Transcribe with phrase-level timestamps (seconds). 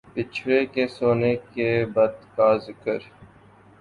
[0.15, 2.99] بچھڑے کے سونے کے بت کا ذکر